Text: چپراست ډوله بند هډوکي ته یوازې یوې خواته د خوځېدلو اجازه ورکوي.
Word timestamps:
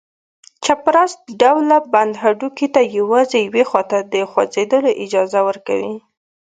چپراست 0.63 1.19
ډوله 1.41 1.77
بند 1.93 2.13
هډوکي 2.21 2.67
ته 2.75 2.81
یوازې 2.97 3.37
یوې 3.47 3.63
خواته 3.69 3.97
د 4.13 4.15
خوځېدلو 4.31 4.91
اجازه 5.03 5.39
ورکوي. 5.47 5.95